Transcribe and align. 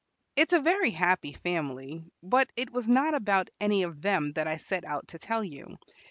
It 0.35 0.51
is 0.51 0.57
a 0.57 0.61
very 0.63 0.89
happy 0.89 1.33
family, 1.43 2.03
but 2.23 2.51
it 2.55 2.71
was 2.71 2.87
not 2.89 3.13
about 3.13 3.51
any 3.59 3.83
of 3.83 4.01
them 4.01 4.33
that 4.33 4.47
I 4.47 4.57
set 4.57 4.83
out 4.83 5.09
to 5.09 5.19
tell 5.19 5.43
you. 5.43 5.77